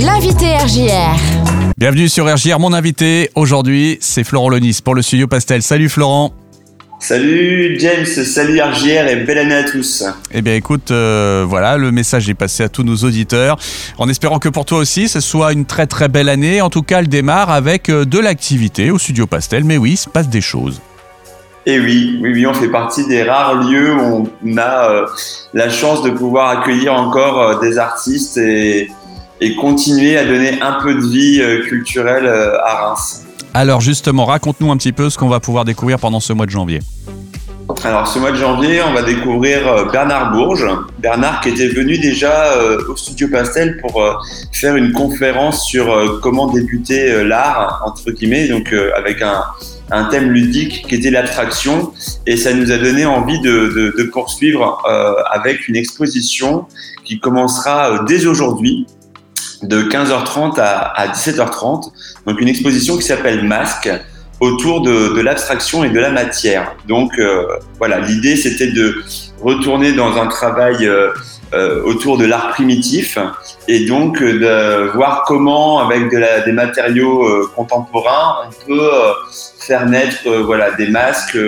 [0.00, 1.16] L'invité RJR.
[1.76, 5.60] Bienvenue sur RJR, mon invité aujourd'hui, c'est Florent Lonis pour le studio Pastel.
[5.60, 6.32] Salut Florent.
[7.00, 10.04] Salut James, salut RJR et belle année à tous.
[10.30, 13.58] Eh bien écoute, euh, voilà, le message est passé à tous nos auditeurs,
[13.98, 16.60] en espérant que pour toi aussi ce soit une très très belle année.
[16.60, 19.96] En tout cas, elle démarre avec euh, de l'activité au studio Pastel, mais oui, il
[19.96, 20.80] se passe des choses.
[21.66, 25.06] Et eh oui, oui, oui, on fait partie des rares lieux où on a euh,
[25.54, 28.90] la chance de pouvoir accueillir encore des artistes et,
[29.40, 33.24] et, continuer à donner un peu de vie culturelle à Reims.
[33.54, 36.50] Alors justement, raconte-nous un petit peu ce qu'on va pouvoir découvrir pendant ce mois de
[36.50, 36.80] janvier.
[37.84, 40.66] Alors ce mois de janvier, on va découvrir euh, Bernard Bourges.
[40.98, 44.14] Bernard qui était venu déjà euh, au Studio Pastel pour euh,
[44.52, 50.94] faire une conférence sur comment débuter l'art, entre guillemets, donc avec un, thème ludique qui
[50.94, 51.92] était l'abstraction.
[52.26, 54.82] Et ça nous a donné envie de poursuivre
[55.30, 56.66] avec une exposition
[57.04, 58.86] qui commencera dès aujourd'hui
[59.62, 61.90] de 15h30 à, 17h30.
[62.26, 63.90] Donc une exposition qui s'appelle Masque
[64.40, 66.74] autour de, l'abstraction et de la matière.
[66.86, 67.44] Donc euh,
[67.78, 69.02] voilà, l'idée c'était de
[69.42, 71.10] retourner dans un travail euh,
[71.54, 73.18] euh, autour de l'art primitif
[73.66, 78.90] et donc de voir comment avec des matériaux contemporains on peut
[79.58, 81.38] faire naître voilà des masques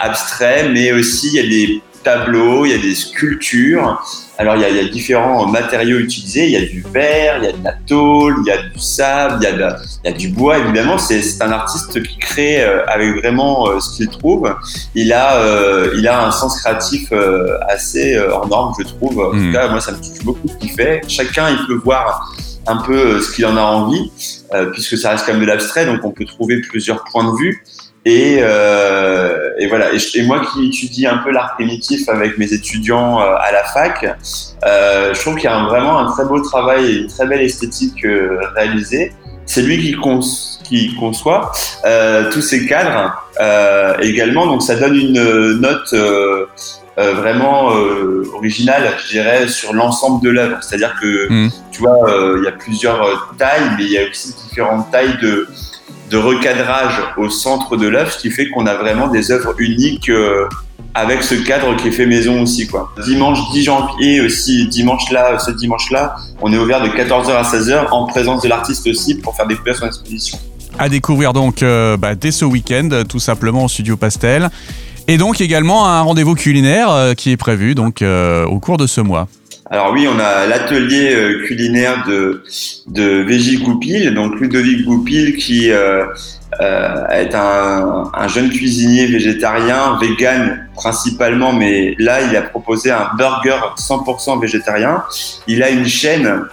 [0.00, 4.02] abstraits, mais aussi il y a des tableaux, il y a des sculptures.
[4.38, 7.52] Alors il y, a, différents matériaux utilisés, il y a du verre, il y a
[7.52, 10.96] de la tôle, il y a du sable, il y a, du bois évidemment.
[10.96, 14.50] C'est un artiste qui crée euh, avec vraiment euh, ce qu'il trouve.
[14.94, 17.12] Il a, euh, il a un sens créatif
[17.68, 19.20] assez hors norme, je trouve.
[19.20, 19.52] En tout hmm.
[19.52, 21.02] cas, moi ça me touche beaucoup ce qu'il fait.
[21.06, 22.34] Chacun il peut voir
[22.66, 24.10] un peu ce qu'il en a envie,
[24.72, 27.62] puisque ça reste quand même de l'abstrait, donc on peut trouver plusieurs points de vue.
[28.06, 29.90] Et, euh, et, voilà.
[29.92, 34.04] Et, moi qui étudie un peu l'art primitif avec mes étudiants euh, à la fac,
[34.64, 37.42] euh, je trouve qu'il y a vraiment un très beau travail et une très belle
[37.42, 39.12] esthétique euh, réalisée.
[39.44, 39.96] C'est lui qui,
[40.64, 41.52] qui conçoit
[41.84, 43.22] euh, tous ces cadres
[44.00, 44.46] également.
[44.46, 45.94] Donc ça donne une note
[46.96, 47.68] vraiment
[48.34, 50.58] originale, je dirais, sur l'ensemble de l'œuvre.
[50.60, 51.50] C'est-à-dire que mmh.
[51.72, 51.98] tu vois,
[52.38, 55.48] il y a plusieurs tailles, mais il y a aussi différentes tailles de
[56.10, 60.08] de recadrage au centre de l'œuvre, ce qui fait qu'on a vraiment des œuvres uniques
[60.08, 60.48] euh,
[60.94, 62.66] avec ce cadre qui est fait maison aussi.
[62.66, 62.92] Quoi.
[63.04, 67.90] Dimanche 10 janvier aussi, dimanche là, ce dimanche-là, on est ouvert de 14h à 16h
[67.92, 70.38] en présence de l'artiste aussi pour faire découvrir son exposition.
[70.78, 74.50] À découvrir donc euh, bah, dès ce week-end, tout simplement au Studio Pastel.
[75.06, 79.00] Et donc également un rendez-vous culinaire euh, qui est prévu donc au cours de ce
[79.00, 79.28] mois.
[79.72, 82.42] Alors oui, on a l'atelier euh, culinaire de,
[82.88, 86.06] de Végi Goupil, donc Ludovic Goupil qui euh,
[86.60, 93.10] euh, est un, un, jeune cuisinier végétarien, vegan principalement, mais là il a proposé un
[93.16, 95.04] burger 100% végétarien.
[95.46, 96.46] Il a une chaîne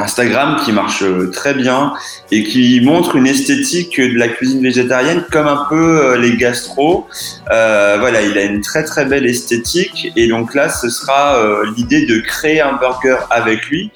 [0.00, 1.92] Instagram qui marche euh, très bien
[2.30, 7.06] et qui montre une esthétique de la cuisine végétarienne comme un peu euh, les gastro.
[7.50, 11.66] Euh, voilà, il a une très très belle esthétique et donc là, ce sera euh,
[11.76, 13.90] l'idée de créer un burger avec lui,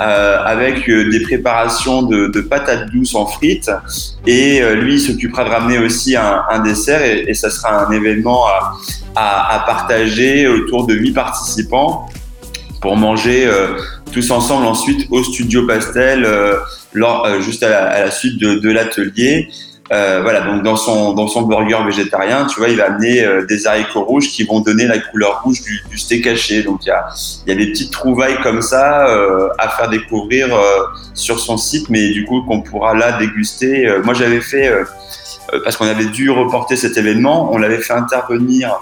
[0.00, 3.70] euh, avec des préparations de, de, patates douces en frites
[4.26, 8.46] et lui s'occupera de ramener aussi un, un dessert et, et, ça sera un événement
[8.46, 8.74] à,
[9.16, 12.06] à, à partager autour de huit participants
[12.80, 13.78] pour manger euh,
[14.12, 16.56] tous ensemble ensuite au studio Pastel, euh,
[16.96, 19.48] euh, juste à la, suite de, l'atelier.
[19.90, 24.04] voilà, donc dans son dans son burger végétarien, tu vois, il va amener des haricots
[24.04, 26.62] rouges qui vont donner la couleur rouge du, steak haché.
[26.62, 27.06] Donc il y a
[27.46, 29.06] il y a des petites trouvailles comme ça
[29.58, 30.48] à faire découvrir
[31.14, 33.88] sur son site, mais du coup qu'on pourra là déguster.
[34.04, 34.70] moi j'avais fait
[35.64, 37.52] parce qu'on avait dû reporter cet événement.
[37.52, 38.80] On l'avait fait intervenir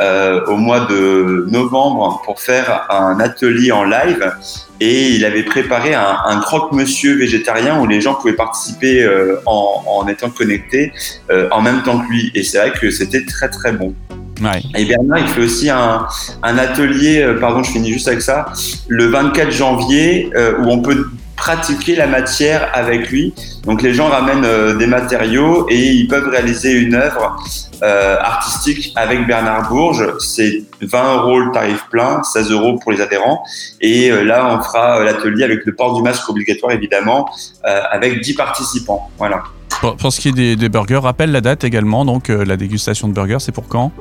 [0.00, 4.32] euh, au mois de novembre pour faire un atelier en live
[4.80, 9.82] et il avait préparé un, un croque-monsieur végétarien où les gens pouvaient participer euh, en,
[9.86, 10.92] en, étant connectés
[11.30, 12.30] euh, en même temps que lui.
[12.34, 13.94] Et c'est vrai que c'était très très bon.
[14.40, 14.62] Ouais.
[14.76, 16.06] Et Bernard, il fait aussi un,
[16.44, 18.46] un, atelier, euh, pardon, je finis juste avec ça,
[18.86, 20.30] le 24 janvier,
[20.60, 21.06] où on peut
[21.38, 23.32] pratiquer la matière avec lui.
[23.64, 27.36] Donc les gens ramènent euh, des matériaux et ils peuvent réaliser une œuvre
[27.82, 30.18] euh, artistique avec Bernard Bourges.
[30.18, 33.42] C'est 20 euros le tarif plein, 16 euros pour les adhérents.
[33.80, 37.30] Et euh, là, on fera l'atelier avec le port du masque obligatoire, évidemment,
[37.62, 39.08] avec 10 participants.
[39.16, 39.44] Voilà.
[39.80, 42.04] Pour, ce qui est des, des, burgers, rappelle la date également.
[42.04, 43.92] Donc la dégustation de burgers, c'est pour quand?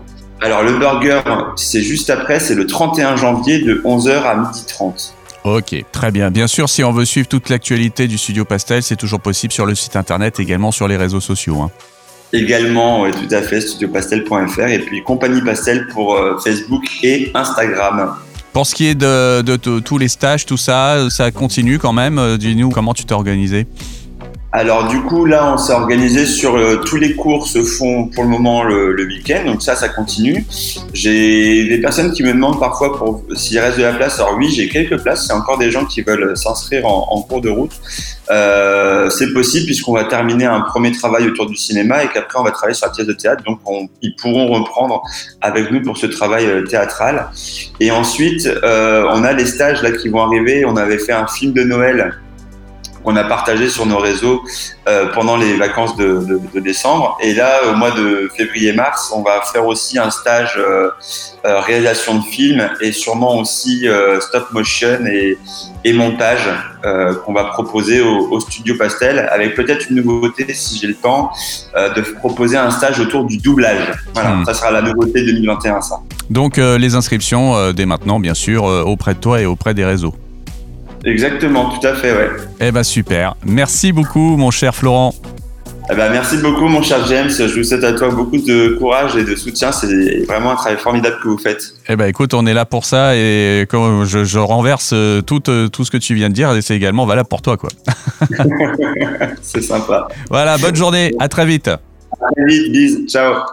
[0.42, 1.22] Alors le burger,
[1.56, 5.14] c'est juste après, c'est le 31 janvier de 11h à 12h30.
[5.56, 6.30] Ok, très bien.
[6.30, 9.66] Bien sûr, si on veut suivre toute l'actualité du Studio Pastel, c'est toujours possible sur
[9.66, 11.62] le site internet, également sur les réseaux sociaux.
[11.62, 11.72] Hein.
[12.34, 18.16] Également, oui, tout à fait, studiopastel.fr et puis Compagnie Pastel pour euh, Facebook et Instagram.
[18.52, 22.38] Pour ce qui est de, de tous les stages, tout ça, ça continue quand même.
[22.38, 23.68] Dis-nous comment tu t'es organisé?
[24.54, 28.24] Alors du coup là on s'est organisé sur euh, tous les cours se font pour
[28.24, 30.46] le moment le, le week-end donc ça ça continue.
[30.94, 34.20] J'ai des personnes qui me demandent parfois pour s'il reste de la place.
[34.20, 35.28] Alors oui j'ai quelques places.
[35.28, 37.74] C'est encore des gens qui veulent s'inscrire en, cours de route.
[38.32, 42.44] Euh, c'est possible puisqu'on va terminer un premier travail autour du cinéma et qu'après on
[42.44, 45.02] va travailler sur la pièce de théâtre donc on, ils pourront reprendre
[45.42, 47.30] avec nous pour ce travail euh, théâtral.
[47.82, 50.64] Et ensuite euh, on a les stages là qui vont arriver.
[50.64, 52.18] On avait fait un film de Noël
[53.08, 54.44] qu'on a partagé sur nos réseaux
[54.86, 57.18] euh, pendant les vacances de, de, de, décembre.
[57.22, 60.90] Et là, au mois de février-mars, on va faire aussi un stage euh,
[61.46, 63.88] euh, réalisation de films et sûrement aussi
[64.20, 65.38] stop motion et,
[65.86, 66.50] et montage
[67.24, 71.32] qu'on va proposer au, au, studio Pastel, avec peut-être une nouveauté, si j'ai le temps,
[71.76, 73.94] de proposer un stage autour du doublage.
[74.14, 74.46] Voilà, mmh.
[74.46, 76.00] ça sera la nouveauté 2021, ça.
[76.30, 80.14] Donc les inscriptions dès maintenant, bien sûr, auprès de toi et auprès des réseaux.
[81.08, 82.30] Exactement, tout à fait, ouais.
[82.60, 83.36] Eh ben super.
[83.46, 85.16] Merci beaucoup, mon cher Florent.
[85.90, 87.30] Eh ben, merci beaucoup, mon cher James.
[87.30, 89.72] Je vous souhaite à toi beaucoup de courage et de soutien.
[89.72, 91.76] C'est vraiment un travail formidable que vous faites.
[91.88, 94.94] Eh ben, écoute, on est là pour ça et comme je, je renverse
[95.26, 97.70] tout, tout ce que tu viens de dire et c'est également valable pour toi, quoi.
[99.42, 100.10] c'est sympa.
[100.30, 101.14] Voilà, bonne journée.
[101.20, 101.70] À très vite.
[101.70, 101.80] À
[102.36, 102.72] très vite.
[102.74, 103.08] Bisous.
[103.08, 103.44] Ciao.